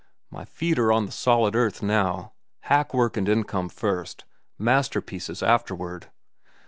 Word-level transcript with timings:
My 0.31 0.45
feet 0.45 0.79
are 0.79 0.91
on 0.91 1.05
the 1.05 1.11
solid 1.11 1.55
earth, 1.55 1.83
now. 1.83 2.33
Hack 2.61 2.91
work 2.91 3.17
and 3.17 3.29
income 3.29 3.69
first, 3.69 4.25
masterpieces 4.57 5.43
afterward. 5.43 6.07